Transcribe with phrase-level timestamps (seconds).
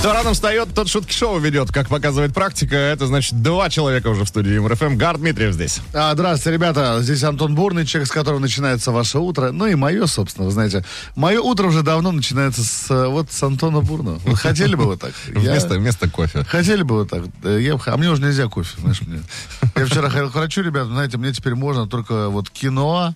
[0.00, 1.70] Кто рано встает, тот шутки шоу ведет.
[1.72, 4.96] Как показывает практика, это значит два человека уже в студии Юмор ФМ.
[4.96, 5.80] Игорь Дмитриев здесь.
[5.92, 7.02] А, здравствуйте, ребята.
[7.02, 9.52] Здесь Антон Бурный, человек, с которого начинается ваше утро.
[9.52, 10.86] Ну и мое, собственно, вы знаете.
[11.16, 14.18] Мое утро уже давно начинается с э, вот с Антона Бурного.
[14.24, 15.12] Вы хотели бы вы так?
[15.34, 16.44] Я- Вместо, вместо кофе.
[16.44, 17.24] Хотели бы вы так?
[17.42, 19.20] Да, я а мне уже нельзя кофе, знаешь, мне.
[19.76, 23.14] Я вчера ходил к врачу, ребята, знаете, мне теперь можно только вот киноа,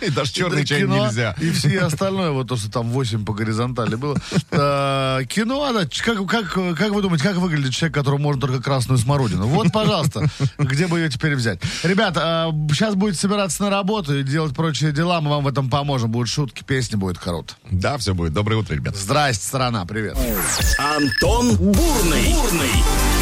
[0.00, 1.34] И даже черный чай нельзя.
[1.40, 4.16] И все остальное, вот то, что там 8 по горизонтали было.
[4.50, 9.46] А, кино, как, как, как вы думаете, как выглядит человек, которому можно только красную смородину?
[9.46, 10.26] Вот, пожалуйста,
[10.58, 11.60] где бы ее теперь взять?
[11.82, 16.10] Ребята, сейчас будете собираться на работу и делать прочие дела, мы вам в этом поможем.
[16.10, 17.56] Будут шутки, песни, будет корот.
[17.70, 18.32] Да, все будет.
[18.32, 18.96] Доброе утро, ребят.
[18.96, 20.16] Здрасте, страна, привет.
[20.78, 22.32] Антон Бурный.
[22.32, 22.70] Бурный.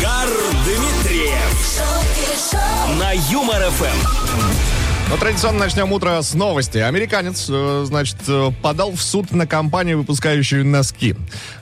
[0.03, 0.29] Гар
[0.65, 1.53] Дмитриев
[2.99, 3.63] на Юмор
[5.07, 5.11] ФМ.
[5.11, 6.79] Ну, традиционно начнем утро с новости.
[6.79, 11.15] Американец, э, значит, э, подал в суд на компанию, выпускающую носки.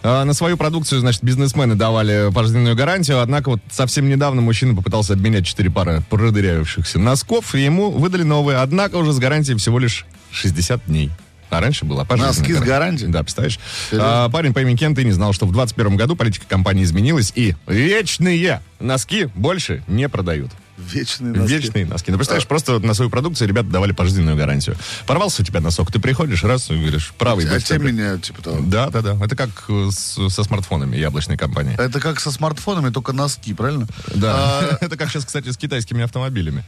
[0.02, 5.14] Э, На свою продукцию, значит, бизнесмены давали пожизненную гарантию, однако вот совсем недавно мужчина попытался
[5.14, 10.06] обменять четыре пары продырявившихся носков, и ему выдали новые, однако уже с гарантией всего лишь
[10.32, 11.10] 60 дней.
[11.50, 13.10] А раньше была пожизненная Носки с гарантией?
[13.10, 13.58] Да, представляешь?
[13.90, 14.24] Серьезно?
[14.26, 17.32] А, парень по имени Кент и не знал, что в 21 году политика компании изменилась,
[17.34, 20.52] и вечные носки больше не продают.
[20.92, 21.54] Вечные носки.
[21.56, 22.10] Вечные носки.
[22.10, 24.76] Ну, представляешь, просто вот на свою продукцию ребята давали пожизненную гарантию.
[25.06, 28.60] Порвался у тебя носок, ты приходишь раз и говоришь, правый А те меняют, типа того.
[28.62, 29.18] Да, да, да.
[29.24, 29.50] Это как
[29.90, 31.74] с- со смартфонами яблочной компании.
[31.78, 33.86] Это как со смартфонами, только носки, правильно?
[34.14, 34.78] Да.
[34.80, 36.64] Это как сейчас, кстати, с китайскими автомобилями.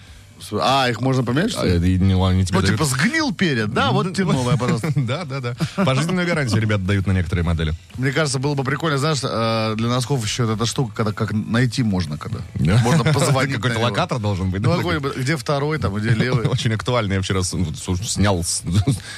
[0.52, 1.94] А, их можно поменять, А, что ли?
[1.94, 3.90] и не- тебе Ну, дают- типа, сгнил перед, да?
[3.92, 4.88] Вот тебе новая, пожалуйста.
[4.96, 5.54] Да, да, да.
[5.84, 7.74] Пожизненную гарантию ребята дают на некоторые модели.
[7.96, 11.82] Мне кажется, было бы прикольно, знаешь, э, для носков еще эта штука, когда как найти
[11.82, 12.38] можно, когда.
[12.54, 12.78] Да.
[12.84, 13.56] Можно позвонить.
[13.62, 14.62] Какой-то локатор должен быть.
[14.62, 16.46] Ну, где второй, там, где левый.
[16.48, 17.14] Очень актуально.
[17.14, 18.44] Я вчера снял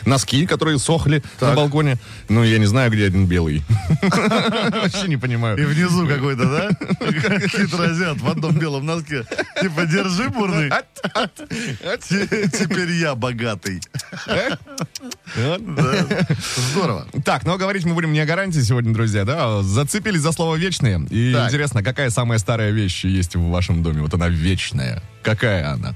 [0.07, 1.99] носки, которые сохли на балконе.
[2.29, 3.63] Ну, я не знаю, где один белый.
[4.03, 5.57] Вообще не И понимаю.
[5.69, 6.69] внизу какой-то, да?
[7.49, 9.25] Хитрый азиат в одном белом носке.
[9.61, 10.71] Типа, держи, бурный.
[11.15, 13.81] Те- Теперь я богатый.
[16.73, 17.07] Здорово.
[17.25, 19.63] Так, но говорить мы будем не о гарантии сегодня, друзья, да?
[19.63, 21.07] Зацепились за слово «вечные».
[21.11, 24.01] И интересно, какая самая старая вещь есть в вашем доме?
[24.03, 25.03] Вот она вечная.
[25.25, 25.95] Какая она?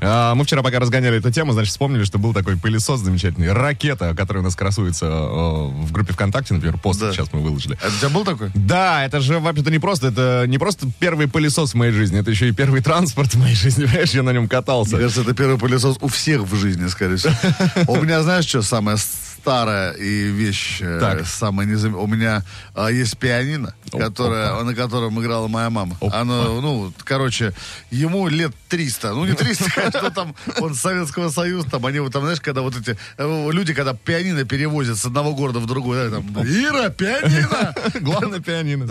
[0.00, 4.14] А, мы вчера, пока разгоняли эту тему, значит, вспомнили, что был такой пылесос замечательный, ракета,
[4.14, 7.12] который у нас красуется э, в группе ВКонтакте, например, пост Да.
[7.12, 7.76] сейчас мы выложили.
[7.82, 8.50] А у тебя был такой?
[8.54, 12.30] Да, это же вообще-то не просто, это не просто первый пылесос в моей жизни, это
[12.30, 14.92] еще и первый транспорт в моей жизни, понимаешь, я на нем катался.
[14.92, 17.34] Мне кажется, это первый пылесос у всех в жизни, скорее всего.
[17.88, 18.96] У меня, знаешь, что самое
[19.40, 21.26] старая и вещь, э, Так.
[21.26, 21.94] самая незам...
[21.94, 22.42] У меня
[22.74, 24.64] а, есть пианино, О, которое, опа.
[24.64, 25.96] на котором играла моя мама.
[26.00, 26.20] Опа.
[26.20, 27.52] Оно, ну, короче,
[27.90, 29.14] ему лет 300.
[29.14, 32.62] Ну, не 300, конечно, там, он с Советского Союза, там, они вот там, знаешь, когда
[32.62, 36.90] вот эти э, люди, когда пианино перевозят с одного города в другой, да, там, Ира,
[36.90, 37.74] пианино!
[38.00, 38.86] Главное пианино.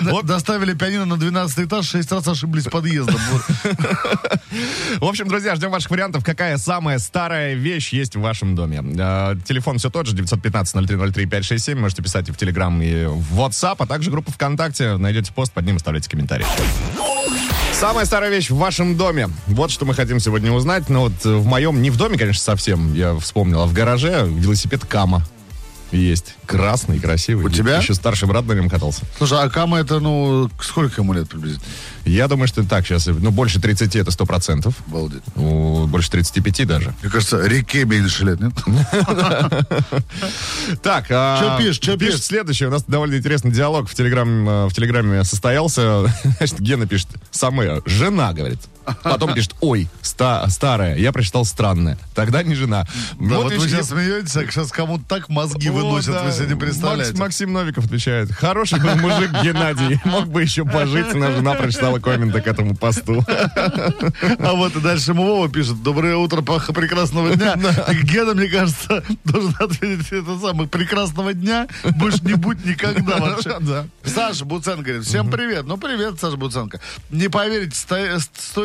[0.00, 3.16] Вот доставили пианино на 12 этаж, 6 раз ошиблись подъездом.
[5.00, 6.24] В общем, друзья, ждем ваших вариантов.
[6.24, 8.82] Какая самая старая вещь есть в вашем доме?
[8.98, 11.74] Э, Телефон все тот же, 915-0303-567.
[11.74, 14.96] Можете писать и в Телеграм, и в WhatsApp, а также группа ВКонтакте.
[14.96, 16.46] Найдете пост, под ним оставляйте комментарий.
[17.74, 19.28] Самая старая вещь в вашем доме.
[19.46, 20.88] Вот что мы хотим сегодня узнать.
[20.88, 24.26] Но вот э, в моем, не в доме, конечно, совсем, я вспомнил, а в гараже
[24.26, 25.22] велосипед Кама.
[25.94, 26.34] Есть.
[26.46, 27.46] Красный, красивый.
[27.46, 27.78] У тебя?
[27.78, 29.02] Еще старший брат на нем катался.
[29.16, 31.66] Слушай, а Кама это, ну, сколько ему лет приблизительно?
[32.04, 34.74] Я думаю, что так сейчас, ну, больше 30 это 100%.
[34.88, 35.22] Обалдеть.
[35.36, 36.94] Ну, больше 35 даже.
[37.02, 38.52] Мне кажется, реке меньше лет, нет?
[40.82, 42.22] Так, а, Чё пишешь, чё пишешь?
[42.22, 42.68] следующее.
[42.68, 46.12] У нас довольно интересный диалог в, э, в Телеграме состоялся.
[46.38, 48.60] Значит, Гена пишет, самая жена, говорит.
[49.02, 50.96] Потом пишет, ой, ста- старая.
[50.96, 51.98] Я прочитал странная.
[52.14, 52.86] Тогда не жена.
[53.18, 56.22] Да, вот вы видишь, сейчас смеетесь, а сейчас кому-то так мозги выносят, да.
[56.24, 57.12] вы себе не представляете.
[57.12, 58.30] Макс- Максим Новиков отвечает.
[58.32, 60.00] Хороший был мужик Геннадий.
[60.04, 61.14] Мог бы еще пожить.
[61.14, 63.24] Но жена прочитала комменты к этому посту.
[63.26, 67.56] А вот и дальше ему Вова пишет, доброе утро, паха прекрасного дня.
[68.02, 71.66] Гена, мне кажется, должен ответить это самое, прекрасного дня
[71.96, 73.58] больше не будь никогда вообще.
[74.04, 75.66] Саша Буценко говорит, всем привет.
[75.66, 76.80] Ну, привет, Саша Буценко.
[77.10, 78.18] Не поверите, сто-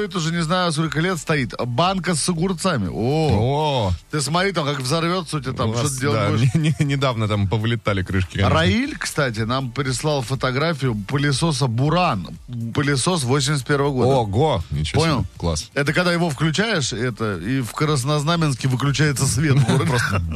[0.10, 1.54] стоит уже не знаю сколько лет стоит.
[1.60, 2.88] Банка с огурцами.
[2.92, 6.86] О, О, ты смотри, там как взорвется у тебя там, что ты да, не- не-
[6.86, 8.38] недавно там повылетали крышки.
[8.38, 8.50] конечно.
[8.56, 12.28] Раиль, кстати, нам прислал фотографию пылесоса Буран.
[12.74, 14.10] Пылесос 81 года.
[14.10, 15.20] Ого, ничего Понял?
[15.20, 15.28] себе.
[15.38, 15.70] Класс.
[15.74, 19.58] Это когда его включаешь, это и в Краснознаменске выключается свет.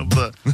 [0.05, 0.31] Да.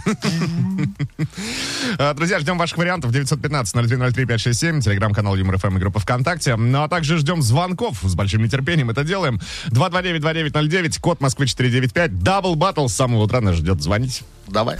[1.97, 3.11] А, Друзья, ждем ваших вариантов.
[3.11, 6.55] 915-0303-567, телеграм-канал Юмор ФМ и группа ВКонтакте.
[6.55, 7.99] Ну, а также ждем звонков.
[8.03, 9.39] С большим нетерпением это делаем.
[9.71, 12.19] 229-2909, код Москвы 495.
[12.19, 13.81] Double battle с самого утра нас ждет.
[13.81, 14.23] Звоните.
[14.47, 14.77] Давай.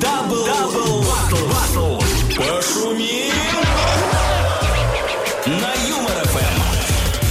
[0.00, 1.98] Double, double, battle, battle.
[2.36, 3.30] Пошумим.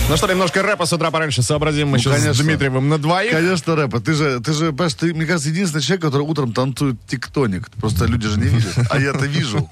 [0.09, 2.43] Ну что, немножко рэпа с утра пораньше сообразим мы Ну, сейчас с конечно.
[2.43, 3.31] Дмитриевым на двоих.
[3.31, 3.99] Конечно, рэпа.
[3.99, 7.69] Ты же, ты же, понимаешь, ты, мне кажется, единственный человек, который утром танцует тектоник.
[7.79, 8.73] Просто люди же не видят.
[8.89, 9.69] А я-то вижу.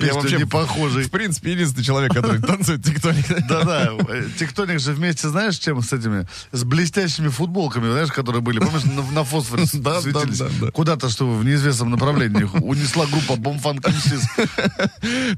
[0.00, 1.04] Я вообще, не похожий.
[1.04, 3.26] В принципе, единственный человек, который танцует тиктоник.
[3.46, 8.58] Да-да, э, тектоник же вместе, знаешь, чем с этими, с блестящими футболками, знаешь, которые были,
[8.58, 9.70] помнишь, на, фосфоре с-
[10.02, 10.38] светились?
[10.38, 10.70] да, да.
[10.70, 14.22] Куда-то, что в неизвестном направлении унесла группа Бомфанк МСИС.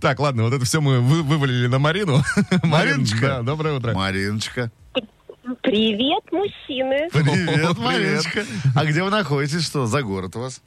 [0.01, 2.23] Так, ладно, вот это все мы вы- вывалили на Марину.
[2.63, 2.71] Марин,
[3.01, 3.41] Мариночка.
[3.43, 3.93] да, доброе утро.
[3.95, 4.71] Мариночка.
[5.63, 7.09] Привет, мужчины.
[7.13, 7.79] Привет.
[7.79, 8.45] Мариночка.
[8.75, 9.65] А где вы находитесь?
[9.65, 10.61] Что за город у вас?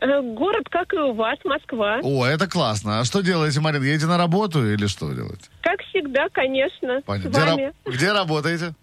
[0.00, 1.98] Э, Город, как и у вас, Москва.
[2.02, 3.00] О, это классно.
[3.00, 3.82] А что делаете, Марин?
[3.82, 5.48] Едете на работу или что делаете?
[5.62, 7.30] Как всегда, конечно, Понятно.
[7.30, 7.62] с Где, вами.
[7.64, 8.74] раб- где работаете?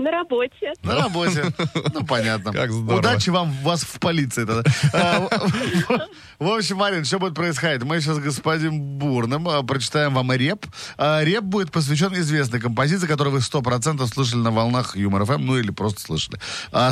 [0.00, 0.72] На работе.
[0.82, 1.44] На работе.
[1.92, 2.52] Ну, понятно.
[2.52, 3.00] Как здорово.
[3.00, 4.62] Удачи вам, вас в полиции тогда.
[4.94, 5.28] А,
[6.38, 7.82] В общем, Марин, что будет происходить?
[7.84, 10.66] Мы сейчас с господином Бурным а, прочитаем вам реп.
[10.96, 15.58] А, Реп будет посвящен известной композиции, которую вы 100% слышали на волнах Юмор ФМ, ну
[15.58, 16.38] или просто слышали.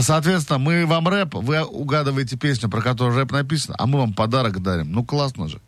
[0.00, 4.60] Соответственно, мы вам рэп, вы угадываете песню, про которую рэп написан, а мы вам подарок
[4.60, 4.92] дарим.
[4.92, 5.60] Ну, классно же.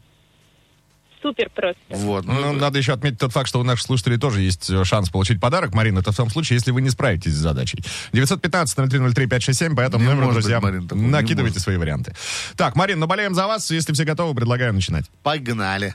[1.22, 1.80] Супер просто.
[1.90, 2.24] Вот.
[2.24, 5.38] Ну, надо еще отметить тот факт, что у наших слушателей тоже есть э, шанс получить
[5.40, 5.74] подарок.
[5.74, 7.84] Марина, это в том случае, если вы не справитесь с задачей.
[8.12, 11.62] 915-0303-567, по этому Не номеру, может быть, друзья, Марин, накидывайте может.
[11.62, 12.14] свои варианты.
[12.56, 13.70] Так, Марин, ну болеем за вас.
[13.70, 15.04] Если все готовы, предлагаю начинать.
[15.22, 15.94] Погнали.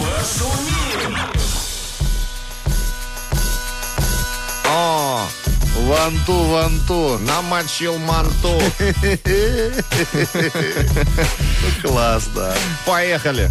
[0.00, 0.83] О,
[5.84, 7.18] Ванту, ванту.
[7.18, 8.58] намочил манту.
[11.82, 12.54] Класс, да.
[12.86, 13.50] Поехали.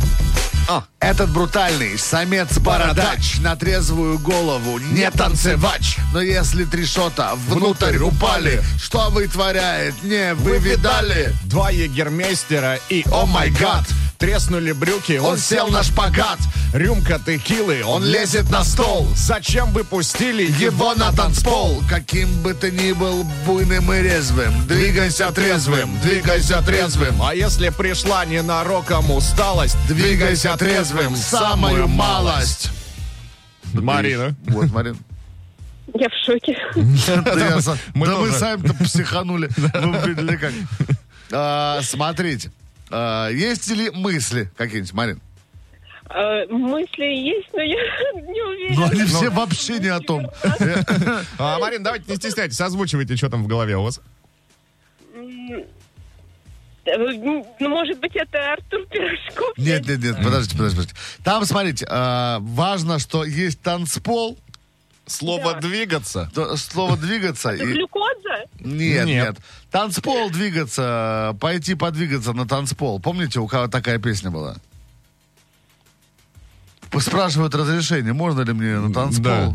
[1.03, 5.97] Этот брутальный самец-бородач на трезвую голову не танцевач.
[6.13, 11.33] Но если три шота внутрь упали, что вытворяет, не вы видали?
[11.43, 13.83] Два егермейстера и, о май гад,
[14.17, 16.39] треснули брюки, он, Он сел на шпагат.
[16.73, 19.07] Рюмка текилы, он лезет на стол.
[19.15, 25.31] Зачем вы пустили Его на танцпол, каким бы ты ни был буйным и резвым, двигайся
[25.31, 27.21] трезвым, двигайся трезвым.
[27.21, 32.69] А если пришла ненароком усталость, Двигайся трезвым, самую малость.
[33.73, 34.35] Марина.
[34.47, 34.97] Вот, Марин.
[35.93, 36.57] Я в шоке.
[37.25, 37.59] Да,
[37.93, 39.49] мы сами-то психанули.
[39.57, 40.53] Вы видели как.
[41.31, 42.51] А, Смотрите.
[42.89, 45.21] а, Есть ли мысли какие-нибудь, Марин?
[46.09, 47.75] Э, Мысли есть, но я
[48.15, 48.75] не уверена.
[48.79, 50.29] Ну, они все вообще не о том.
[51.39, 53.99] А, Марин, давайте не стесняйтесь, озвучивайте, что там в голове у вас.
[56.85, 59.57] Э, Ну, может быть, это Артур Пирожков?
[59.57, 60.57] Нет, нет, нет, подождите, подождите.
[60.57, 60.95] подождите.
[61.23, 64.37] Там, смотрите, а, важно, что есть танцпол,
[65.05, 65.59] Слово Да.
[65.59, 66.31] двигаться.
[66.33, 67.49] то- слово двигаться.
[67.49, 68.45] Это и- глюкоза?
[68.59, 69.07] Нет, Нет.
[69.07, 69.37] нет.
[69.69, 73.01] Танцпол двигаться, пойти подвигаться на танцпол.
[73.01, 74.55] Помните, у кого такая песня была?
[76.99, 79.23] Спрашивают разрешение, можно ли мне на танцпол?
[79.23, 79.53] Да.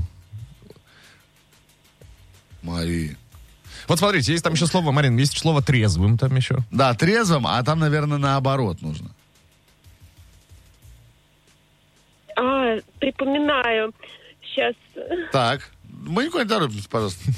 [2.62, 3.16] Мари.
[3.88, 6.58] Вот смотрите, есть там еще слово, Марин, есть слово трезвым там еще.
[6.70, 9.10] Да, трезвым, а там, наверное, наоборот нужно.
[12.36, 13.92] А, припоминаю.
[14.42, 14.74] Сейчас.
[15.32, 15.70] Так,
[16.06, 17.20] мы никуда не торопимся, пожалуйста.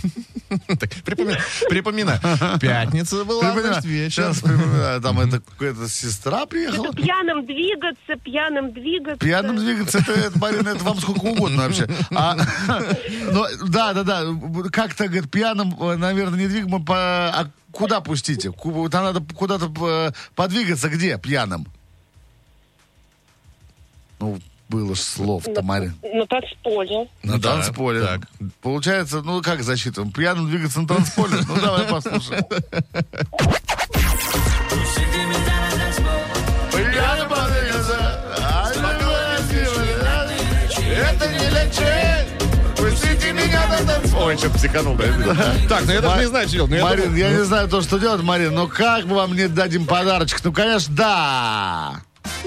[0.66, 1.38] Так, припоми-
[1.68, 2.18] Припоминаю.
[2.60, 3.72] Пятница была, Припоминаю.
[3.74, 4.22] значит, вечер.
[4.24, 5.00] Сейчас припоминаю.
[5.02, 6.92] Там это какая-то сестра приехала.
[6.92, 9.18] Пьяным двигаться, пьяным двигаться.
[9.24, 11.88] Пьяным двигаться, это, это, Марина, это вам сколько угодно вообще.
[12.10, 12.36] А,
[13.30, 14.22] ну, да, да, да.
[14.72, 18.50] Как-то, говорит, пьяным, э, наверное, не двигаем, по, а куда пустите?
[18.52, 21.66] Там надо куда-то э, подвигаться, где пьяным?
[24.18, 24.40] Ну,
[24.70, 25.94] было ж слов-то, Марин.
[26.02, 27.08] На танцполе.
[27.22, 28.00] На Да, танцполе.
[28.06, 28.20] так.
[28.62, 30.12] Получается, ну как засчитываем?
[30.12, 31.36] Пьяным двигаться на танцполе?
[31.48, 32.44] Ну давай послушаем.
[40.92, 42.76] Это не лечить.
[42.76, 44.22] Пустите меня на танцпол.
[44.24, 45.04] Ой, что психанул, да?
[45.68, 46.72] Так, ну я даже не знаю, что делать.
[46.72, 49.86] Я Марин, я не знаю то, что делать, Марин, но как мы вам не дадим
[49.86, 50.40] подарочек?
[50.44, 52.00] Ну, конечно, да.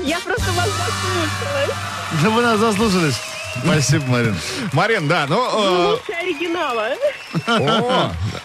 [0.03, 1.75] Я просто вас заслушалась.
[2.23, 3.15] Да вы нас заслушались.
[3.63, 4.35] Спасибо, Марин.
[4.71, 5.35] Марин, да, ну...
[5.37, 6.87] э, Лучше оригинала.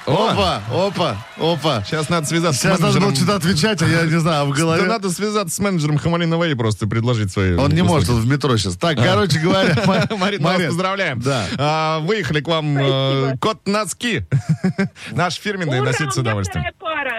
[0.07, 1.83] Опа, опа, опа.
[1.87, 3.17] Сейчас надо связаться Сейчас с надо было менеджером.
[3.17, 4.83] что-то отвечать, а я не знаю, в Да голове.
[4.85, 7.55] надо связаться с менеджером Хамалина Вэй и просто предложить свои...
[7.55, 8.77] Он не может, он в метро сейчас.
[8.77, 11.21] Так, короче говоря, Ма- Марин, мы вас поздравляем.
[11.21, 11.47] Да.
[11.59, 14.25] А, выехали к вам э, кот носки.
[15.13, 16.67] Наш фирменный, носить с удовольствием.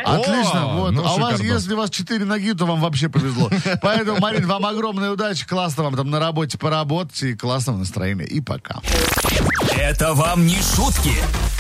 [0.06, 0.92] Отлично, О, вот.
[0.92, 3.50] ну, а у вас, если у вас четыре ноги, то вам вообще повезло.
[3.82, 8.26] Поэтому, Марин, вам огромной удачи, классно вам там на работе поработать и классного настроения.
[8.26, 8.82] И пока.
[9.78, 11.14] Это вам не шутки.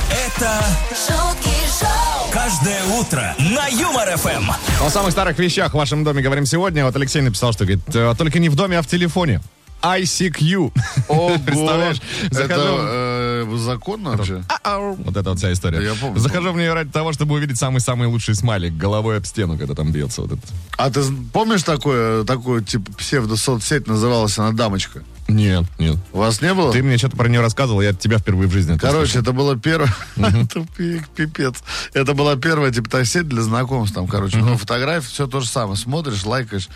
[0.09, 4.51] Это шутки шоу, каждое утро на Юмор ФМ.
[4.83, 6.83] О самых старых вещах в вашем доме говорим сегодня.
[6.83, 9.41] Вот Алексей написал, что говорит, «Э, только не в доме, а в телефоне.
[9.81, 10.71] ICQ.
[11.45, 12.01] Представляешь?
[12.31, 12.61] Захожу...
[12.61, 13.08] Это э,
[13.57, 14.43] законно вообще?
[14.63, 15.81] Вот это вот вся история.
[15.81, 16.19] Я помню.
[16.19, 19.91] Захожу в нее ради того, чтобы увидеть самый-самый лучший смайлик головой об стену, когда там
[19.91, 20.45] бьется вот этот.
[20.77, 21.01] А ты
[21.33, 25.03] помнишь такое, такую, типа, псевдо-соцсеть называлась она «Дамочка»?
[25.29, 25.97] Нет, нет.
[26.11, 26.73] У вас не было?
[26.73, 29.55] Ты мне что-то про нее рассказывал, я от тебя впервые в жизни Короче, это было
[29.57, 29.93] первое...
[30.17, 31.55] Это пи- пипец.
[31.93, 33.95] Это была первая, типа, сеть для знакомств.
[33.95, 35.75] Там, короче, ну, фотографии, все то же самое.
[35.77, 36.67] Смотришь, лайкаешь.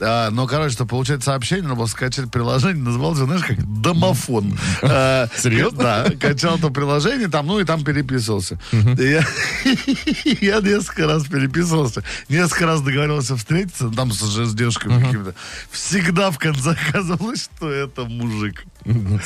[0.00, 2.82] А, Но, короче, чтобы получать сообщение, надо было скачать приложение.
[2.82, 4.58] Называлось, знаешь, как домофон.
[4.82, 5.82] А, Серьезно?
[5.82, 6.06] Да.
[6.20, 8.60] Качал то приложение, там, ну, и там переписывался.
[8.72, 12.02] Я несколько раз переписывался.
[12.28, 13.90] Несколько раз договаривался встретиться.
[13.90, 15.34] Там с с девушками какими-то.
[15.70, 18.64] Всегда в конце оказывалось, что это мужик.
[18.84, 19.18] Ну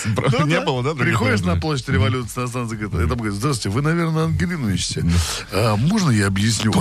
[0.44, 0.60] Не да.
[0.64, 0.94] было, да?
[0.94, 5.04] Приходишь на площадь революции на станции, говорит, там говорит, здравствуйте, вы, наверное, Ангелину ищете.
[5.52, 6.72] А, можно я объясню?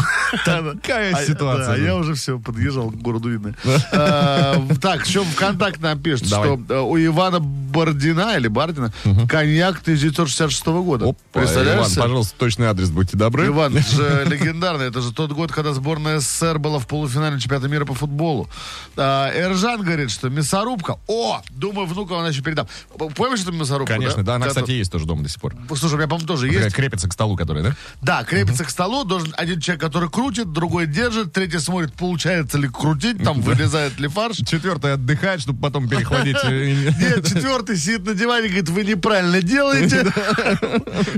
[0.43, 1.73] Такая А, ситуация.
[1.73, 3.55] а я уже все, подъезжал к городу Видное.
[3.93, 6.57] А, Так, еще ВКонтакте напишет, Давай.
[6.65, 7.39] что э, у Ивана
[7.75, 8.91] Бордина или Бардина
[9.27, 11.05] коньяк 1966 года.
[11.09, 11.79] Опа, Представляешь?
[11.79, 13.47] Иван, пожалуйста, точный адрес, будьте добры.
[13.47, 14.87] Иван, это же легендарный.
[14.87, 18.49] Это же тот год, когда сборная СССР была в полуфинале чемпионата мира по футболу.
[18.97, 20.97] А, Эржан говорит, что мясорубка.
[21.07, 22.67] О, думаю, внука она еще передам.
[23.15, 23.93] Помнишь эту мясорубку?
[23.93, 25.55] Конечно, да, она, Которая- кстати, есть тоже дома до сих пор.
[25.75, 26.75] Слушай, у меня, по-моему, тоже есть.
[26.75, 27.75] крепится к столу, которая, да?
[28.01, 32.67] Да, крепится к столу, должен один человек, который крутит, другой держит, третий смотрит, получается ли
[32.69, 34.37] крутить, там вылезает ли фарш.
[34.37, 36.37] Четвертый отдыхает, чтобы потом перехватить.
[36.43, 40.05] э, Нет, четвертый сидит на диване и говорит, вы неправильно делаете.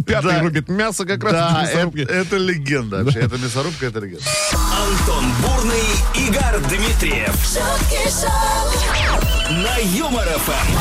[0.05, 2.01] Пятый рубит мясо как раз Да, в это, мясорубке.
[2.03, 3.19] это легенда вообще.
[3.19, 4.23] Это мясорубка, это легенда.
[4.53, 5.83] Антон Бурный,
[6.15, 7.35] Игорь Дмитриев
[9.49, 10.77] на Юмор ФМ.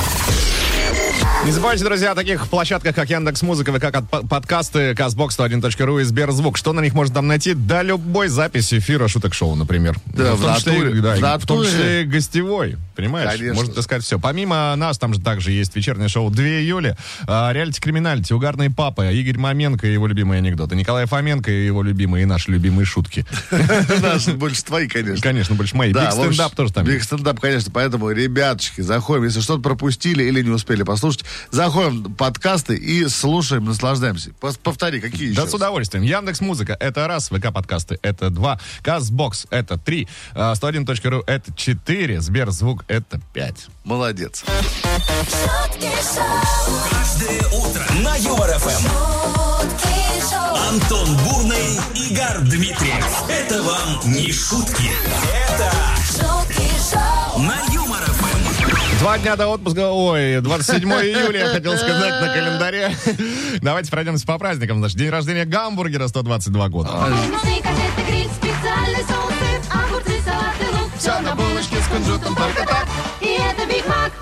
[1.44, 6.56] Не забывайте, друзья, о таких площадках, как Яндекс Музыка, ВК подкасты, Казбокс101.ру и Сберзвук.
[6.56, 7.54] Что на них можно там найти?
[7.54, 9.96] Да, любой запись эфира шуток шоу, например.
[10.06, 12.76] Да, в в том числе, да, В и в том числе и гостевой.
[12.96, 13.30] Понимаешь?
[13.30, 13.54] Конечно.
[13.54, 14.18] Можно сказать все.
[14.18, 19.12] Помимо нас, там же также есть вечернее шоу 2 июля, а, реалити криминалити, угарные папы,
[19.12, 23.24] Игорь Маменко и его любимые анекдоты, Николай Фоменко и его любимые, и наши любимые шутки.
[24.00, 25.22] Наши больше твои, конечно.
[25.22, 25.92] Конечно, больше мои.
[25.92, 27.70] Big стендап тоже там Big стендап, конечно.
[27.72, 29.24] Поэтому, ребяточки, заходим.
[29.24, 34.30] Если что-то пропустили или не успели послушать, заходим подкасты и слушаем, наслаждаемся.
[34.62, 35.42] Повтори, какие еще?
[35.42, 36.04] Да, с удовольствием.
[36.04, 42.20] Яндекс Музыка это раз, ВК подкасты это два, Castbox это три, а, 101.ру это четыре,
[42.20, 43.66] Сберзвук это пять.
[43.84, 44.44] Молодец.
[44.46, 48.70] шутки шоу, Каждое утро на Юмор ФМ.
[48.70, 53.22] шутки шоу, Антон Бурный, Игорь Дмитриев.
[53.28, 54.90] Это вам не шутки.
[55.48, 55.72] Это
[56.06, 58.98] шутки шоу, на Юмор ФМ.
[59.00, 62.96] Два дня до отпуска, ой, 27 июля, я хотел сказать, на календаре.
[63.62, 64.80] Давайте пройдемся по праздникам.
[64.80, 66.90] Наш день рождения гамбургера 122 года.
[70.98, 72.86] Все на булочке кунжутом, только так.
[73.20, 74.12] И это Биг Мак.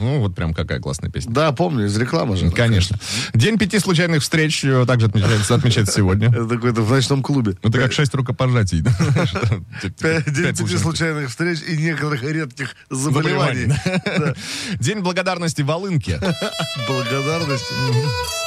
[0.00, 1.32] Ну, вот прям какая классная песня.
[1.32, 2.50] Да, помню, из рекламы же.
[2.50, 2.98] Конечно.
[3.34, 6.28] День пяти случайных встреч э, также отмечается, отмечается сегодня.
[6.28, 7.56] Это такой-то в ночном клубе.
[7.62, 8.82] Ну, Это как шесть рукопожатий.
[10.00, 13.72] Пять- День пяти случайных встреч и некоторых редких заболеваний.
[13.84, 14.34] заболеваний.
[14.80, 16.18] День благодарности Волынке.
[16.88, 17.64] Благодарность.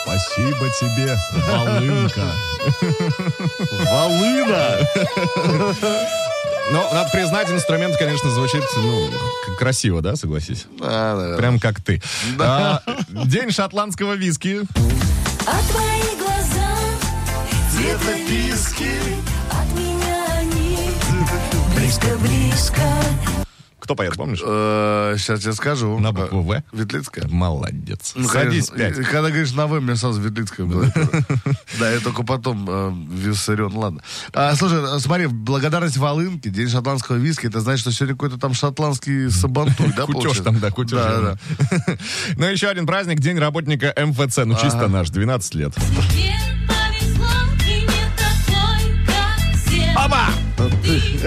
[0.03, 2.31] Спасибо тебе, Волынка.
[3.85, 4.77] Волына!
[6.71, 9.09] Но, надо признать, инструмент, конечно, звучит, ну,
[9.57, 10.65] красиво, да, согласись?
[10.79, 11.37] Да, да.
[11.37, 12.01] Прям как ты.
[12.39, 14.61] А, День шотландского виски.
[15.45, 16.69] а твои глаза,
[17.71, 18.89] Цветописки.
[19.49, 20.89] от меня они
[21.75, 22.81] близко-близко.
[23.87, 24.39] Кто поет, помнишь?
[24.39, 25.97] Сейчас я скажу.
[25.97, 26.61] На букву В.
[26.73, 27.25] Ветлицкая.
[27.29, 28.11] Молодец.
[28.15, 28.97] Ну, Садись пять.
[28.97, 30.91] Когда говоришь на «вы», мне сразу Ветлицкая в голове.
[31.79, 34.01] Да, я только потом э, Виссарион, ладно.
[34.33, 38.53] А, Слушай, э, смотри, благодарность Волынке, день шотландского виски, это значит, что сегодня какой-то там
[38.53, 40.99] шотландский сабантуй, да, Кутеж там, да, кутеж.
[40.99, 41.97] Да, да.
[42.35, 44.39] Ну, еще один праздник, День работника МФЦ.
[44.45, 45.73] Ну, чисто наш, 12 лет.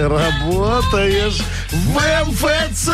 [0.08, 2.90] Работаешь в МФЦ!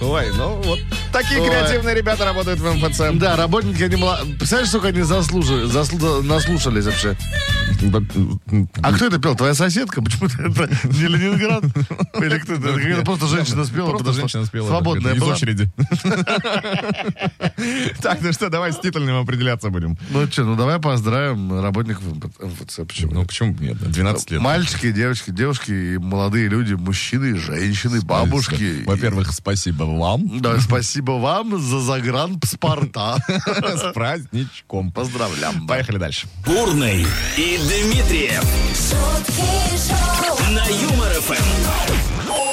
[0.00, 0.78] Ой, ну, вот
[1.12, 1.48] такие Ой.
[1.48, 3.00] креативные ребята работают в МФЦ.
[3.14, 4.18] Да, работники, они мало...
[4.38, 7.16] Представляешь, сколько они заслужили, заслу- наслушались вообще?
[8.82, 9.34] А кто это пел?
[9.34, 10.02] Твоя соседка?
[10.02, 11.64] Почему-то это не Ленинград?
[12.20, 12.68] Или кто это?
[12.68, 13.90] Это просто женщина спела.
[13.90, 14.68] Просто женщина спела.
[14.68, 15.32] Свободная из была.
[15.34, 15.70] очереди.
[18.02, 19.96] Так, ну что, давай с титульным определяться будем.
[20.10, 22.80] Ну что, ну давай поздравим работников МФЦ.
[22.86, 23.12] Почему?
[23.14, 23.78] Ну, почему нет?
[23.78, 24.40] 12 лет.
[24.40, 28.82] Мальчики, девочки, девушки, молодые люди, мужчины, женщины, бабушки.
[28.84, 30.40] Во-первых, спасибо вам.
[30.40, 33.16] Да, спасибо вам за загранпаспорта.
[33.28, 34.92] С праздничком.
[34.92, 35.66] Поздравляем.
[35.66, 36.26] Поехали дальше.
[36.46, 38.44] Бурный и Дмитриев
[40.50, 42.44] на Юмор ФМ.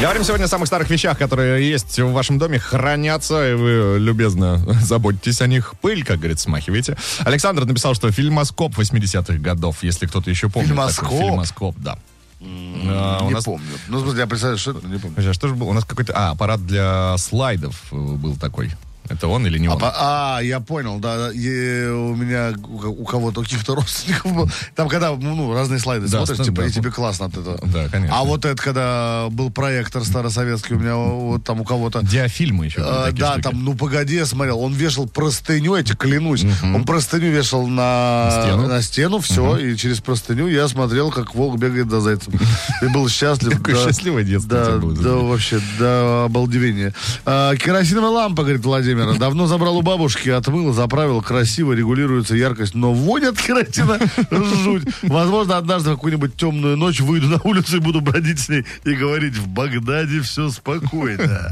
[0.00, 4.58] Говорим сегодня о самых старых вещах, которые есть в вашем доме, хранятся, и вы любезно
[4.82, 5.72] заботитесь о них.
[5.80, 6.98] Пыль, как говорится, смахиваете.
[7.20, 10.68] Александр написал, что фильмоскоп 80-х годов, если кто-то еще помнит.
[10.68, 11.18] такой Фильмоскоп?
[11.18, 11.98] Фильмоскоп, да.
[12.40, 13.66] А, Не нас- помню.
[13.88, 15.16] Ну, в смысле, я представляю, что это, не помню.
[15.18, 15.68] А что же было?
[15.70, 16.12] У нас какой-то...
[16.14, 18.72] А, аппарат для слайдов э, был такой.
[19.08, 19.78] Это он или не он?
[19.78, 21.16] По- А, я понял, да.
[21.16, 21.32] да.
[21.32, 24.50] И у меня у, ко- у кого-то, у каких-то родственников был.
[24.74, 26.66] Там, когда, ну, разные слайды Да, смотришь, типа, да.
[26.66, 27.58] и тебе классно от этого.
[27.64, 28.16] Да, конечно.
[28.18, 32.02] А вот это, когда был проектор старосоветский, у меня вот там у кого-то...
[32.04, 32.78] Диафильмы еще.
[32.80, 33.42] были А, да, штуки.
[33.44, 38.30] там, ну погоди, я смотрел, он вешал простыню, я тебе клянусь, он простыню вешал на
[38.42, 38.66] Стену?
[38.68, 42.34] на стену, все, и через простыню я смотрел, как волк бегает за зайцем.
[42.82, 43.56] И был счастлив.
[43.58, 43.84] Какое да.
[43.84, 46.92] счастливое детство Да, да, вообще, до обалдевения.
[47.24, 52.92] А, керосиновая лампа, говорит Владимир, давно забрал у бабушки, отмыл, заправил, красиво, регулируется яркость, но
[52.92, 53.98] вонь от керосина
[54.30, 54.84] жуть.
[55.02, 58.94] Возможно, однажды в какую-нибудь темную ночь выйду на улицу и буду бродить с ней и
[58.94, 61.50] говорить, в Багдаде все спокойно.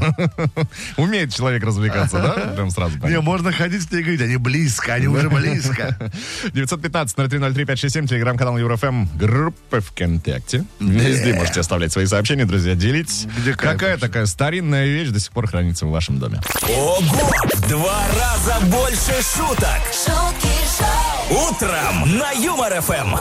[0.97, 2.31] Умеет человек развлекаться, да?
[2.55, 6.11] Прям сразу Не, можно ходить с ней и говорить, они близко, они уже близко.
[6.45, 10.65] 915-0303-567, телеграм-канал ЕвроФМ, группа ВКонтакте.
[10.79, 13.27] Везде можете оставлять свои сообщения, друзья, делитесь.
[13.57, 16.41] Какая такая старинная вещь до сих пор хранится в вашем доме?
[16.63, 17.34] Ого!
[17.43, 19.79] В Два раза больше шуток.
[19.91, 23.15] шутки шоу, Утром на Юмор ФМ.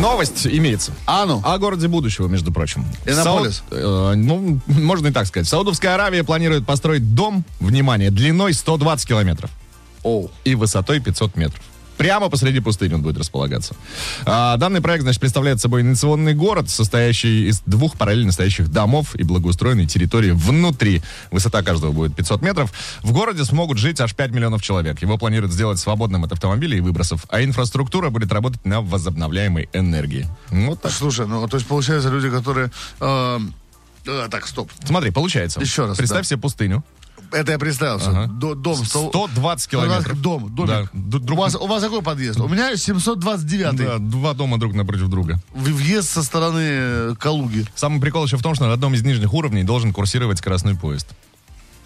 [0.00, 0.92] Новость имеется.
[1.06, 1.40] А ну?
[1.44, 2.84] О городе будущего, между прочим.
[3.06, 3.62] Иннополис?
[3.70, 5.48] Сау- э, ну, можно и так сказать.
[5.48, 9.50] Саудовская Аравия планирует построить дом, внимание, длиной 120 километров
[10.02, 10.30] Оу.
[10.44, 11.62] и высотой 500 метров.
[12.00, 13.76] Прямо посреди пустыни он будет располагаться.
[14.24, 19.22] А, данный проект, значит, представляет собой инновационный город, состоящий из двух параллельно стоящих домов и
[19.22, 21.02] благоустроенной территории внутри.
[21.30, 22.72] Высота каждого будет 500 метров.
[23.02, 25.02] В городе смогут жить аж 5 миллионов человек.
[25.02, 30.26] Его планируют сделать свободным от автомобилей и выбросов, а инфраструктура будет работать на возобновляемой энергии.
[30.48, 30.92] Вот так.
[30.92, 32.70] Слушай, ну, то есть, получается, люди, которые...
[33.00, 33.40] э,
[34.06, 34.70] э, так, стоп.
[34.84, 35.60] Смотри, получается.
[35.60, 36.28] Еще раз, Представь да.
[36.28, 36.82] себе пустыню.
[37.32, 38.00] Это я представил.
[38.04, 38.26] Ага.
[38.26, 38.84] До- Дом.
[38.84, 40.20] сто- 120 километров.
[40.20, 40.90] Дом, домик.
[40.92, 41.32] Да.
[41.32, 42.40] У вас, у вас какой подъезд?
[42.40, 45.40] У меня 729 Да, два дома друг напротив друга.
[45.54, 47.66] Въезд со стороны э, Калуги.
[47.74, 51.08] Самый прикол еще в том, что на одном из нижних уровней должен курсировать скоростной поезд.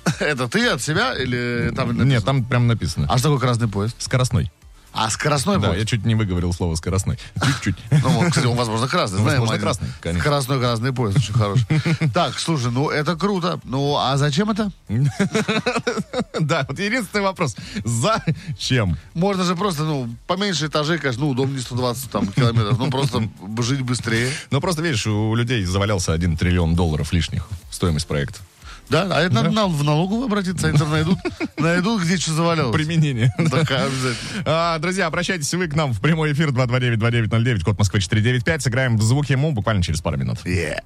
[0.20, 2.08] Это ты от себя или там написано?
[2.10, 3.06] Нет, там прям написано.
[3.08, 3.96] А что такое красный поезд?
[3.98, 4.50] Скоростной.
[4.94, 5.88] А, скоростной Да, я поезд?
[5.88, 7.18] чуть не выговорил слово скоростной.
[7.44, 7.76] Чуть-чуть.
[8.04, 9.18] Ну, вот, кстати, он, возможно, красный.
[9.18, 9.64] Знаем возможно, один.
[9.66, 10.20] красный, конечно.
[10.22, 11.66] Скоростной красный поезд, очень хороший.
[12.14, 13.58] Так, слушай, ну это круто.
[13.64, 14.70] Ну, а зачем это?
[16.40, 17.56] Да, вот единственный вопрос.
[17.84, 18.96] Зачем?
[19.14, 23.28] Можно же просто, ну, поменьше этажей, конечно, ну, дом не 120 там, километров, ну, просто
[23.60, 24.30] жить быстрее.
[24.50, 28.40] Ну, просто, видишь, у людей завалялся один триллион долларов лишних стоимость проекта.
[28.88, 31.18] Да, а это надо на- в налоговую обратиться, они там найдут,
[31.56, 32.74] найдут, где что завалялось.
[32.74, 33.32] Применение.
[33.50, 34.42] Так, обязательно.
[34.44, 38.62] А, друзья, обращайтесь вы к нам в прямой эфир 229-2909, код Москвы 495.
[38.62, 40.38] Сыграем в звуки ему буквально через пару минут.
[40.44, 40.78] Yeah.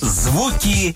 [0.00, 0.94] Звуки.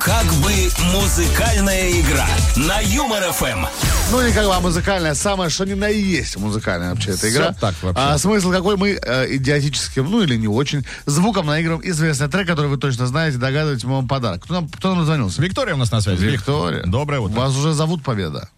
[0.00, 0.52] Как бы
[0.94, 3.66] музыкальная игра на Юмор ФМ.
[4.10, 7.28] Ну, не как бы, а музыкальная, самое, что ни на и есть музыкальная вообще эта
[7.30, 7.52] игра.
[7.52, 8.02] так вообще.
[8.02, 12.68] А смысл какой мы э, идиотическим, ну или не очень, звуком наиграем известный трек, который
[12.68, 14.44] вы точно знаете, догадываетесь, мы вам подарок.
[14.44, 15.42] Кто нам, кто нам дозвонился?
[15.42, 16.24] Виктория у нас на связи.
[16.24, 16.82] Вик, Виктория.
[16.84, 17.36] Доброе утро.
[17.36, 18.48] Вас уже зовут Победа.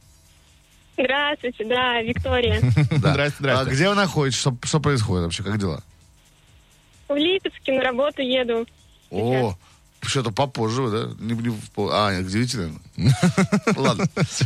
[0.97, 2.61] Здравствуйте, да, Виктория.
[3.01, 3.13] Да.
[3.13, 3.71] Здрасте, здрасте.
[3.71, 4.39] А где вы находитесь?
[4.39, 5.43] Что, что происходит вообще?
[5.43, 5.83] Как дела?
[7.11, 8.67] В Липецке на работу еду.
[9.11, 9.57] О,
[10.01, 11.09] что-то попозже, да?
[11.19, 12.81] Не, не а, к 9, наверное.
[13.77, 14.05] Ладно.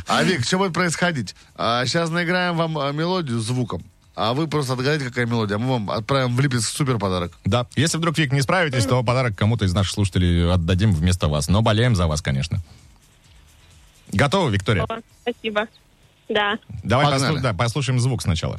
[0.09, 1.35] А, Вик, что будет происходить?
[1.57, 3.83] А, сейчас наиграем вам а, мелодию звуком.
[4.16, 5.57] А вы просто отгадайте, какая мелодия.
[5.57, 7.37] А мы вам отправим в Липецк супер подарок.
[7.44, 7.66] Да.
[7.77, 11.48] Если вдруг, Вик, не справитесь, то подарок кому-то из наших слушателей отдадим вместо вас.
[11.48, 12.62] Но болеем за вас, конечно.
[14.11, 14.85] Готовы, Виктория?
[14.85, 15.68] О, спасибо.
[16.31, 16.59] Да.
[16.83, 17.35] Давай Погнали.
[17.35, 18.59] послу- да, послушаем звук сначала.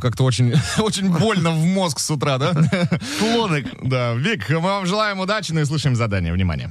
[0.00, 2.52] Как-то очень, очень больно в мозг с утра, да?
[3.18, 3.64] Клонок.
[3.82, 6.32] Да, Вик, мы вам желаем удачи, ну и слушаем задание.
[6.32, 6.70] Внимание.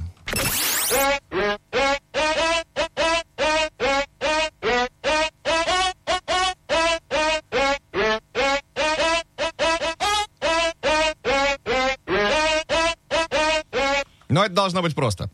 [14.32, 15.30] Но это должно быть просто.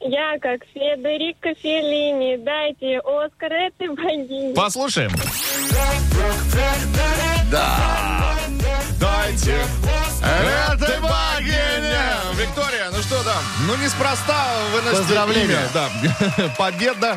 [0.00, 4.54] Я как Федерико Феллини, дайте Оскар этой богине.
[4.54, 5.10] Послушаем.
[7.50, 7.89] Дайте
[13.70, 15.44] Ну, неспроста вы носите Поздравления.
[15.44, 15.68] имя.
[15.72, 16.48] Да.
[16.58, 17.16] Победа.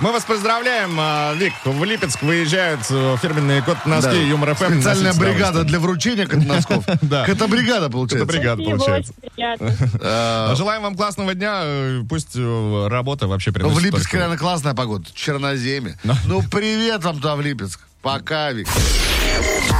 [0.00, 0.96] Мы вас поздравляем.
[0.98, 4.16] А, Вик, в Липецк выезжают э, фирменные кот носки Да.
[4.16, 4.64] Юмор ФМ.
[4.64, 6.84] Специальная Носите с бригада для вручения кота-носков.
[7.02, 7.24] Да.
[7.24, 8.26] Кота-бригада, получается.
[8.26, 8.62] Кота-бригада.
[8.62, 9.12] Спасибо, получается.
[9.22, 9.76] очень приятно.
[10.02, 11.60] А, Желаем вам классного дня.
[11.62, 15.06] э, Пусть э, работа вообще приносит В Липецке реально классная погода.
[15.14, 15.96] Черноземье.
[16.24, 17.78] Ну, привет вам туда в Липецк.
[18.06, 18.68] Пока, Вик.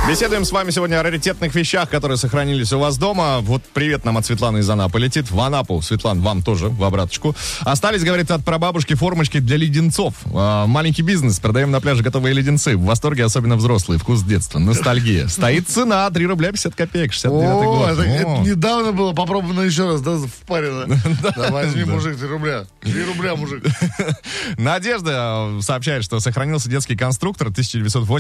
[0.08, 3.40] Беседуем с вами сегодня о раритетных вещах, которые сохранились у вас дома.
[3.40, 5.32] Вот привет нам от Светланы из Анапы летит.
[5.32, 7.34] В Анапу, Светлан, вам тоже, в обраточку.
[7.62, 10.14] Остались, говорит, от прабабушки формочки для леденцов.
[10.32, 12.76] А, маленький бизнес, продаем на пляже готовые леденцы.
[12.76, 15.26] В восторге особенно взрослые, вкус детства, ностальгия.
[15.26, 17.90] Стоит цена, 3 рубля 50 копеек, 69 О, год.
[17.90, 18.42] это, это О.
[18.44, 20.86] недавно было, попробовано еще раз, да, впарено.
[21.36, 22.66] Да, возьми, мужик, 3 рубля.
[22.82, 23.64] 3 рубля, мужик.
[24.56, 27.52] Надежда э, сообщает, что сохранился детский конструктор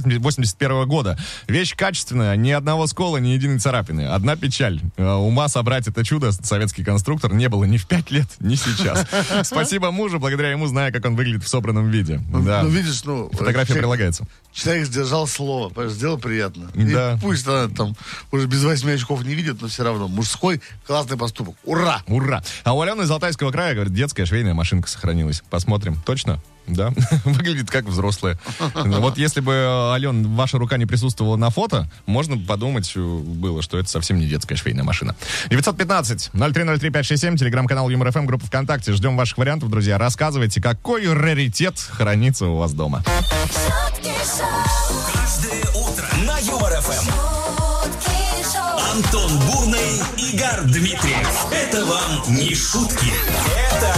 [0.04, 1.18] 1981 года.
[1.46, 4.06] Вещь качественная, ни одного скола, ни единой царапины.
[4.08, 4.80] Одна печаль.
[4.96, 9.06] Э, Ума собрать это чудо, советский конструктор, не было ни в пять лет, ни сейчас.
[9.46, 12.20] Спасибо мужу, благодаря ему знаю, как он выглядит в собранном виде.
[12.30, 12.62] Да.
[12.62, 13.28] Ну, видишь, ну...
[13.32, 14.26] Фотография человек- прилагается.
[14.52, 16.70] Человек сдержал слово, сделал приятно.
[16.74, 17.14] Да.
[17.14, 17.94] И пусть она там
[18.32, 20.08] уже без восьми очков не видит, но все равно.
[20.08, 21.56] Мужской классный поступок.
[21.64, 22.02] Ура!
[22.06, 22.42] Ура!
[22.64, 25.42] А у Алены из Алтайского края, говорит, детская швейная машинка сохранилась.
[25.50, 25.96] Посмотрим.
[26.06, 26.40] Точно?
[26.66, 26.92] Да?
[27.24, 28.38] Выглядит как взрослая.
[29.06, 29.52] Вот если бы,
[29.92, 34.26] Ален, ваша рука не присутствовала на фото, можно подумать э, было, что это совсем не
[34.26, 35.14] детская швейная машина.
[35.50, 38.92] 915-0303-567, телеграм-канал Юмор ФМ, группа ВКонтакте.
[38.92, 39.98] Ждем ваших вариантов, друзья.
[39.98, 43.02] Рассказывайте, какой раритет хранится у вас дома.
[43.46, 44.46] шутки шоу,
[45.12, 47.06] Каждое утро на Юмор ФМ.
[47.06, 51.46] шутки шоу, Антон Бурный, Игорь Дмитриев.
[51.52, 53.12] Это вам не шутки.
[53.70, 53.94] Это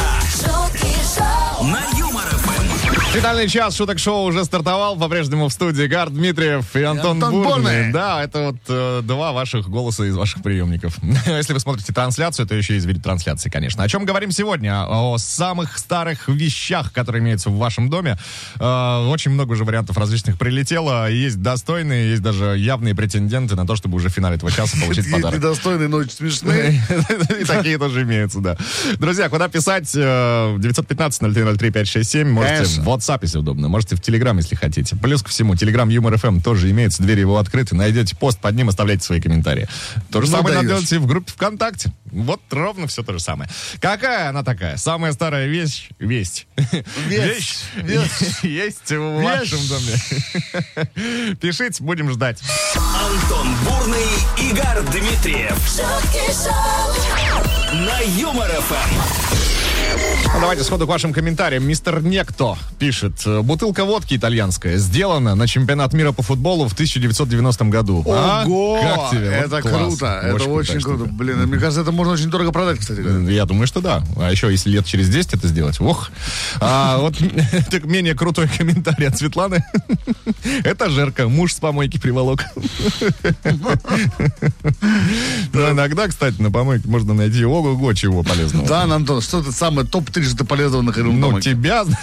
[3.19, 4.97] Финальный час шуток шоу уже стартовал.
[4.97, 7.91] По-прежнему в студии Гард Дмитриев и Антон, Антон Бурный.
[7.91, 10.97] Да, это вот э, два ваших голоса из ваших приемников.
[11.27, 13.83] Если вы смотрите трансляцию, то еще есть видеотрансляции, конечно.
[13.83, 14.85] О чем говорим сегодня?
[14.87, 18.19] О самых старых вещах, которые имеются в вашем доме.
[18.61, 21.11] Э, очень много уже вариантов различных прилетело.
[21.11, 25.07] Есть достойные, есть даже явные претенденты на то, чтобы уже в финале этого часа получить
[25.07, 25.37] Есть подарок.
[25.37, 26.81] недостойные, но очень смешные.
[27.41, 28.57] И такие тоже имеются, да.
[29.01, 29.91] Друзья, куда писать?
[29.97, 32.25] Э, 915-0303-567.
[32.27, 32.85] Можете Конечно.
[33.09, 33.69] WhatsApp, если удобно.
[33.69, 34.97] Можете в Telegram, если хотите.
[34.97, 37.03] Плюс ко всему, Telegram Юмор ФМ тоже имеется.
[37.03, 37.75] Двери его открыты.
[37.75, 39.69] Найдете пост под ним, оставляйте свои комментарии.
[40.11, 41.93] То же Ну, самое надо делать и в группе ВКонтакте.
[42.11, 43.51] Вот ровно все то же самое.
[43.81, 44.77] Какая она такая?
[44.77, 45.89] Самая старая вещь?
[45.99, 46.47] Весть.
[47.07, 47.57] Вещь.
[47.77, 48.09] Вещь.
[48.43, 51.35] Есть в вашем доме.
[51.41, 52.41] Пишите, будем ждать.
[52.75, 54.07] Антон Бурный,
[54.39, 55.59] Игорь Дмитриев.
[57.73, 59.58] На Юмор ФМ.
[60.35, 61.67] Ну, Давайте сходу к вашим комментариям.
[61.67, 63.15] Мистер Некто пишет.
[63.43, 68.05] Бутылка водки итальянская сделана на чемпионат мира по футболу в 1990 году.
[68.07, 68.45] А?
[68.47, 68.79] Ого!
[68.81, 69.31] Как тебе?
[69.43, 69.75] Вот Это класс.
[69.75, 70.07] круто.
[70.23, 70.97] Это крутая очень штука.
[70.97, 71.13] круто.
[71.13, 73.01] Блин, мне кажется, это можно очень дорого продать, кстати.
[73.01, 73.31] говоря.
[73.31, 74.03] Я думаю, что да.
[74.17, 76.11] А еще, если лет через 10 это сделать, ох.
[76.61, 77.17] А, вот
[77.71, 79.65] так менее крутой комментарий от Светланы.
[80.65, 81.27] Это жерка.
[81.29, 82.45] Муж с помойки приволок.
[85.53, 88.69] Но иногда, кстати, на помойке можно найти ого-го чего полезного.
[88.69, 91.41] Да, Антон, что ты самое топ-3, что полезного нахрен Ну, дома?
[91.41, 91.85] тебя...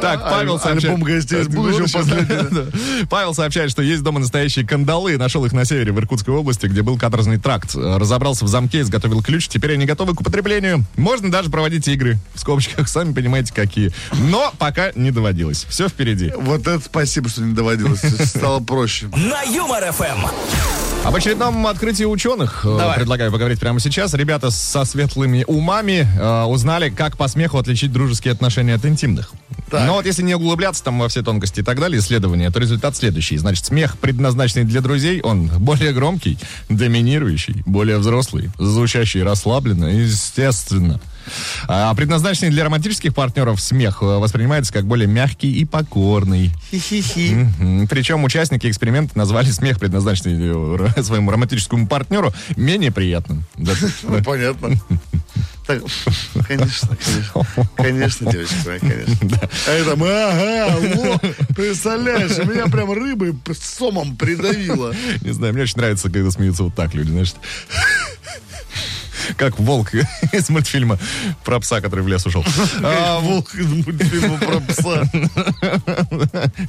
[0.00, 0.98] Так, Павел Альбом сообщает...
[1.00, 3.06] гостей из будущего последний, Да.
[3.08, 5.16] Павел сообщает, что есть дома настоящие кандалы.
[5.16, 7.74] Нашел их на севере, в Иркутской области, где был каторжный тракт.
[7.74, 9.48] Разобрался в замке, изготовил ключ.
[9.48, 10.84] Теперь они готовы к употреблению.
[10.96, 12.18] Можно даже проводить игры.
[12.34, 13.92] В скобочках, сами понимаете, какие.
[14.12, 15.66] Но пока не доводилось.
[15.68, 16.32] Все впереди.
[16.36, 18.00] Вот это спасибо, что не доводилось.
[18.24, 19.08] Стало проще.
[19.08, 20.81] На Юмор ФМ.
[21.04, 22.96] Об очередном открытии ученых э, Давай.
[22.96, 24.14] предлагаю поговорить прямо сейчас.
[24.14, 29.32] Ребята со светлыми умами э, узнали, как по смеху отличить дружеские отношения от интимных.
[29.68, 29.84] Так.
[29.84, 32.96] Но вот если не углубляться там во все тонкости и так далее, исследования, то результат
[32.96, 33.36] следующий.
[33.36, 36.38] Значит, смех, предназначенный для друзей, он более громкий,
[36.68, 41.00] доминирующий, более взрослый, звучащий расслабленно, естественно.
[41.68, 46.50] А предназначенный для романтических партнеров смех э, воспринимается как более мягкий и покорный.
[47.32, 47.88] Мгм.
[47.88, 53.44] Причем участники эксперимента назвали смех, предназначенный э, своему романтическому партнеру, менее приятным.
[53.56, 54.70] Да, Ну, понятно.
[55.66, 55.80] Так,
[56.48, 57.46] конечно, конечно.
[57.76, 59.40] Конечно, девочка моя, конечно.
[59.68, 61.18] А это мы, ага, во,
[61.54, 64.92] представляешь, меня прям рыбой п- сомом придавило.
[65.20, 67.34] Не знаю, мне очень нравится, когда смеются вот так люди, знаешь.
[69.36, 69.92] Как волк
[70.32, 70.98] из мультфильма
[71.44, 72.44] про пса, который в лес ушел.
[72.84, 75.04] А, Волк из мультфильма про пса.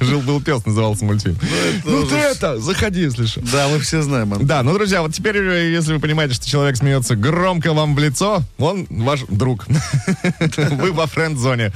[0.00, 1.38] Жил-был пес, назывался мультфильм.
[1.84, 3.40] Ну уже ты это, заходи, если что.
[3.40, 4.32] Да, мы все знаем.
[4.46, 7.98] Да, ну, друзья, вот теперь, э, если вы понимаете, что человек смеется громко вам в
[7.98, 9.66] лицо, он ваш друг.
[10.56, 11.72] Вы во френд-зоне.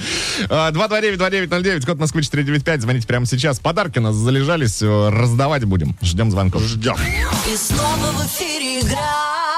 [0.48, 3.58] А, 229-2909, код Москвы 495, звоните прямо сейчас.
[3.58, 5.96] Подарки у нас залежались, э, раздавать будем.
[6.02, 6.62] Ждем звонков.
[6.62, 6.96] Ждем.
[7.52, 9.58] И снова в эфире игра.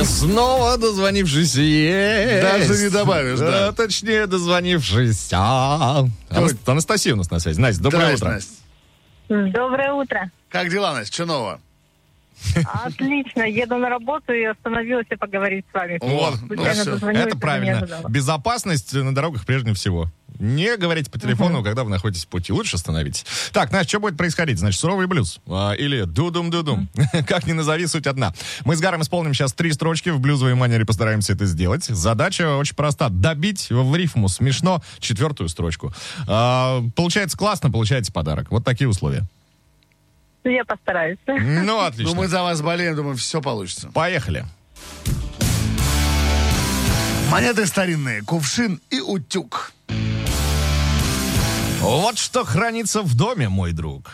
[0.00, 2.42] И снова дозвонившийся есть.
[2.42, 3.68] Даже не добавишь, да.
[3.68, 5.36] А, Точнее, дозвонившийся.
[5.36, 7.60] Анас- Анастасия у нас на связи.
[7.60, 8.24] Настя, доброе Здрасте,
[9.28, 9.36] утро.
[9.36, 9.58] Настя.
[9.58, 10.30] Доброе утро.
[10.48, 11.12] Как дела, Настя?
[11.12, 11.60] Что нового?
[12.84, 13.42] Отлично.
[13.42, 15.98] Еду на работу и остановилась и поговорить с вами.
[16.00, 17.86] О, ну Это правильно.
[18.08, 20.10] Безопасность на дорогах прежде всего.
[20.40, 22.50] Не говорите по телефону, когда вы находитесь в пути.
[22.50, 23.26] Лучше остановитесь.
[23.52, 24.58] Так, Настя, что будет происходить?
[24.58, 25.38] Значит, суровый блюз.
[25.46, 26.88] а, или дудум-дудум.
[27.26, 28.32] как ни назови, суть одна.
[28.64, 30.08] Мы с Гаром исполним сейчас три строчки.
[30.08, 31.84] В блюзовой манере постараемся это сделать.
[31.84, 33.10] Задача очень проста.
[33.10, 35.92] Добить в рифму смешно четвертую строчку.
[36.26, 38.50] А, получается классно, получаете подарок.
[38.50, 39.28] Вот такие условия.
[40.44, 41.18] Я постараюсь.
[41.26, 42.14] Ну, отлично.
[42.14, 43.90] Ну, мы за вас болеем, думаю, все получится.
[43.92, 44.46] Поехали.
[47.30, 49.72] Монеты старинные, кувшин и утюг.
[51.80, 54.10] Вот что хранится в доме, мой друг.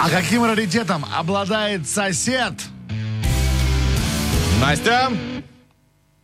[0.00, 2.52] А каким раритетом обладает сосед?
[4.60, 5.10] Настя?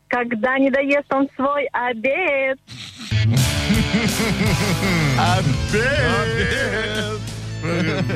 [0.06, 2.58] Когда не доест он свой обед.
[5.18, 7.20] Обед.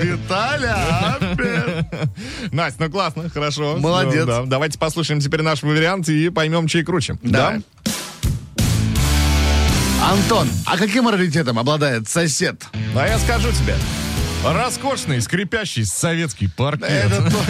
[0.01, 1.87] Виталя, обед.
[2.53, 3.77] Настя, ну классно, хорошо.
[3.79, 4.21] Молодец.
[4.21, 4.43] Ну, да.
[4.45, 7.19] Давайте послушаем теперь наш вариант и поймем, чей круче.
[7.23, 7.59] Да.
[10.09, 12.63] Антон, а каким раритетом обладает сосед?
[12.97, 13.75] А я скажу тебе.
[14.45, 16.89] Роскошный, скрипящий советский паркет.
[16.89, 17.45] Это, то-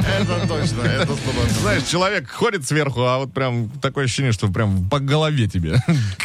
[0.08, 1.14] это точно, это.
[1.60, 5.82] Знаешь, человек ходит сверху, а вот прям такое ощущение, что прям по голове тебе.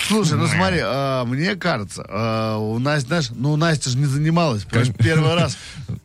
[0.07, 4.63] Слушай, ну смотри, а, мне кажется, а, у Насти, знаешь, ну Настя же не занималась,
[4.63, 5.57] понимаешь, первый раз.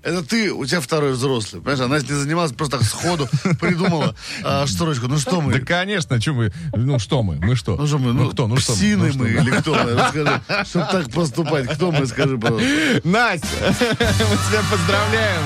[0.02, 3.28] Это ты, у тебя второй взрослый, понимаешь, а Настя не занималась, просто так сходу
[3.60, 5.06] придумала а, строчку.
[5.06, 5.52] Ну что мы?
[5.52, 7.76] Да, конечно, что мы, ну что мы, мы что?
[7.76, 8.12] Ну что мы?
[8.12, 9.26] Ну, кто, ну что ну, мы что?
[9.26, 9.74] или кто?
[9.74, 11.68] Расскажи, чтобы так поступать.
[11.68, 12.68] Кто мы, скажи, пожалуйста.
[13.04, 15.42] Настя, мы тебя поздравляем.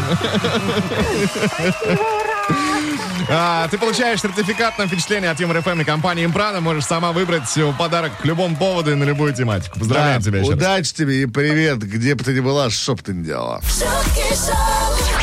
[3.31, 6.61] А, ты получаешь сертификат на впечатление от Юмор ФМ и компании Импрана.
[6.61, 7.45] Можешь сама выбрать
[7.79, 9.79] подарок к любому поводу и на любую тематику.
[9.79, 10.59] Поздравляем Да, тебя еще раз.
[10.59, 13.61] Удачи тебе и привет, где бы ты ни была, что бы ты ни делала.
[13.63, 15.14] шутки шоу,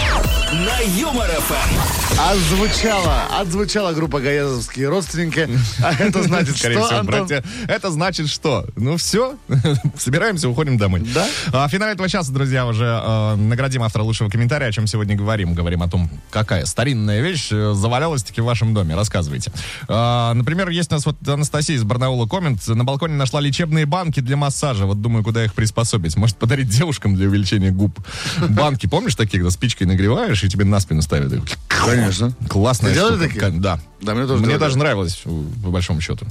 [0.52, 2.20] На Юмор ФМ.
[2.20, 5.48] Отзвучала, отзвучала группа Гаязовские родственники.
[5.82, 7.28] А это значит, Скорее что, всего, Антон?
[7.28, 7.44] братья.
[7.70, 8.66] Это значит что?
[8.76, 9.38] Ну все,
[9.98, 11.08] собираемся, уходим домой.
[11.16, 11.26] Да.
[11.54, 15.16] А, в финале этого часа, друзья, уже э, наградим автора лучшего комментария, о чем сегодня
[15.16, 15.54] говорим.
[15.54, 18.94] Говорим о том, какая старинная вещь э, завалялась-таки в вашем доме.
[18.94, 19.54] Рассказывайте.
[19.88, 22.68] А, например, есть у нас вот Анастасия из Барнаула коммент.
[22.68, 24.86] На балконе нашла лечебные банки для массажа.
[24.86, 26.18] Вот думаю, куда их приспособить.
[26.18, 27.98] Может, подарить девушкам для увеличения губ.
[28.50, 31.32] Банки, помнишь такие, когда спичкой нагреваешь и тебе на спину ставят?
[31.68, 32.34] Конечно.
[32.50, 33.34] Классная Ты делали штука.
[33.46, 33.60] такие?
[33.62, 33.80] Да.
[34.02, 34.60] Да, мне тоже Мне делали.
[34.60, 35.22] даже нравилось,
[35.64, 36.26] по большому счету.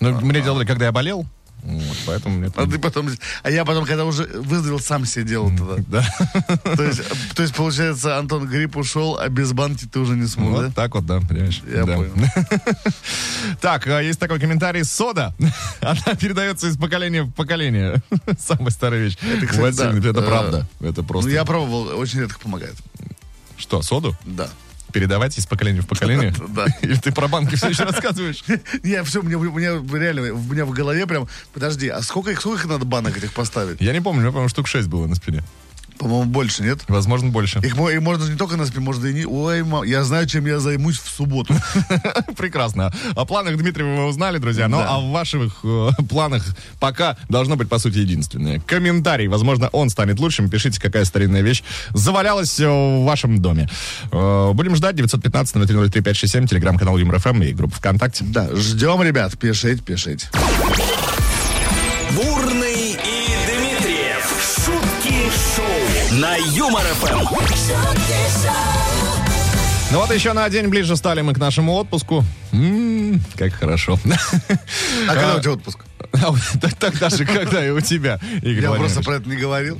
[0.00, 1.26] Ну, мне делали, когда я болел.
[1.60, 2.52] Вот, поэтому мне...
[2.54, 3.08] А ты потом,
[3.42, 5.74] а я потом, когда уже выздоровел, сам себе делал тогда.
[5.88, 6.56] Да.
[6.76, 7.02] То есть,
[7.34, 10.70] то есть, получается, Антон грипп ушел, а без банки ты уже не смог, Вот да?
[10.72, 11.60] так вот, да, понимаешь?
[11.68, 11.96] Я Да.
[11.96, 12.12] понял.
[13.60, 14.84] Так, а, есть такой комментарий.
[14.84, 15.34] Сода.
[15.80, 18.02] Она передается из поколения в поколение.
[18.38, 19.16] Самая старая вещь.
[19.16, 20.10] кстати, Васильевна, да.
[20.10, 20.68] это Э, правда.
[20.80, 21.30] Это Ну, просто...
[21.30, 22.76] я пробовал, очень редко помогает.
[23.58, 24.14] Что, соду?
[24.24, 24.48] Да.
[24.92, 26.34] Передавать из поколения в поколение?
[26.48, 26.66] Да.
[26.82, 28.42] Или ты про банки все еще рассказываешь?
[28.82, 29.66] Не, все, мне, мне
[29.98, 33.32] реально, у меня в голове прям, подожди, а сколько, их- сколько их надо банок этих
[33.34, 33.80] поставить?
[33.80, 35.42] Я не помню, у меня, по-моему, штук 6 было на спине.
[35.98, 36.78] По-моему, больше, нет?
[36.88, 37.58] Возможно, больше.
[37.58, 39.24] Их, их можно не только на спине, можно и не...
[39.26, 41.54] Ой, ма- я знаю, чем я займусь в субботу.
[42.36, 42.92] Прекрасно.
[43.16, 44.68] О планах Дмитриева вы узнали, друзья.
[44.68, 44.94] Но Да.
[44.96, 46.44] о ваших э, планах
[46.78, 48.60] пока должно быть, по сути, единственное.
[48.60, 49.26] Комментарий.
[49.26, 50.48] Возможно, он станет лучшим.
[50.48, 51.62] Пишите, какая старинная вещь
[51.94, 53.68] завалялась э, в вашем доме.
[54.12, 54.96] Э, Будем ждать.
[54.96, 58.24] 915-0303-567, телеграм-канал ЮморФМ и группа ВКонтакте.
[58.24, 60.28] Да, ждем, ребят, пишите, пишите.
[62.16, 62.67] Бурный
[66.68, 67.34] Юмор ФМ.
[69.90, 72.22] Ну вот еще на день ближе стали мы к нашему отпуску.
[72.52, 73.98] М, Как хорошо.
[75.08, 75.78] А когда у тебя отпуск?
[76.12, 79.78] А так- Тогда же, когда и у тебя, Игорь Я просто про это не говорил.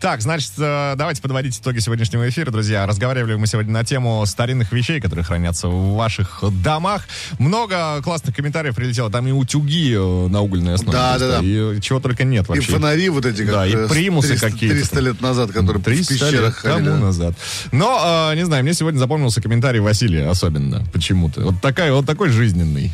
[0.00, 2.86] Так, значит, э, давайте подводить итоги сегодняшнего эфира, друзья.
[2.86, 7.06] Разговаривали мы сегодня на тему старинных вещей, которые хранятся в ваших домах.
[7.38, 9.10] Много классных комментариев прилетело.
[9.10, 10.92] Там и утюги э, на угольной основе.
[10.92, 11.40] Да, да, да.
[11.42, 12.72] И чего только нет И вообще.
[12.72, 15.04] фонари вот эти, Да, и э, примусы 300 какие-то 300 там.
[15.04, 17.34] лет назад, которые в 300 лет пещерах тому назад.
[17.72, 21.40] Но, э, не знаю, мне сегодня запомнился комментарий Василия особенно почему-то.
[21.42, 22.92] Вот, такая, вот такой жизненный.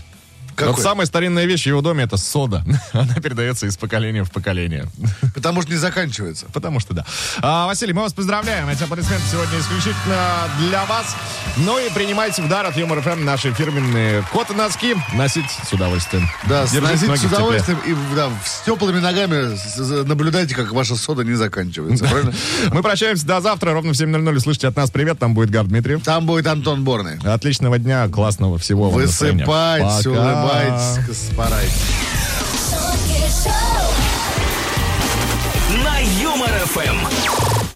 [0.55, 0.75] Какой?
[0.75, 2.65] Вот самая старинная вещь в его доме это сода.
[2.93, 4.87] Она передается из поколения в поколение.
[5.35, 6.47] Потому что не заканчивается.
[6.53, 7.05] Потому что да.
[7.41, 8.69] А, Василий, мы вас поздравляем.
[8.69, 11.17] Эти аплодисменты сегодня исключительно для вас.
[11.57, 14.97] Ну и принимайте в дар от Юмор ФМ наши фирменные коты-носки.
[15.15, 16.29] Носить с удовольствием.
[16.49, 19.57] Да, Держите ноги с удовольствием и да, с теплыми ногами
[20.05, 22.05] наблюдайте, как ваша сода не заканчивается.
[22.05, 22.33] Правильно?
[22.73, 23.73] Мы прощаемся до завтра.
[23.73, 25.19] Ровно в 7.00 услышите от нас привет.
[25.19, 26.03] Там будет Гар Дмитриев.
[26.03, 27.19] Там будет Антон Борный.
[27.25, 28.91] Отличного дня, классного всего.
[28.91, 29.45] вам настроения.
[32.53, 33.87] Шутки шоу.
[35.85, 37.61] На Юмор ФМ.